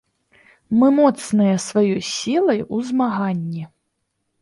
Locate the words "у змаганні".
2.75-3.63